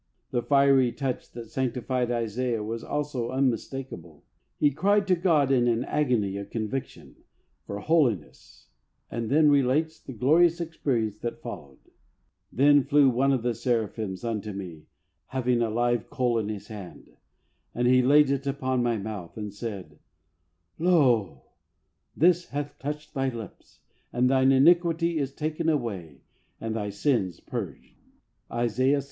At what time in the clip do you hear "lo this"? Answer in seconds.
20.79-22.47